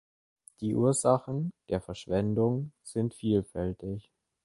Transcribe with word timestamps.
Die 0.61 0.73
Ursachen 0.73 1.53
der 1.69 1.79
Verschwendung 1.79 2.71
sind 2.81 3.13
vielfältig. 3.13 4.11